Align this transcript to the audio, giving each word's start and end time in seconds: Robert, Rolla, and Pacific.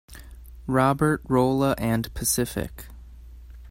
Robert, 0.65 1.21
Rolla, 1.27 1.75
and 1.77 2.11
Pacific. 2.15 2.87